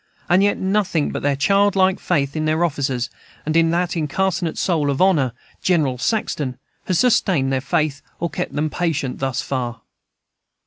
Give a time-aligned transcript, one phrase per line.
[0.27, 3.11] And yet nothing but their childlike faith in their officers,
[3.45, 5.31] and in that incarnate soul of honor,
[5.61, 9.81] General Saxton, has sustained their faith, or kept them patient, thus far.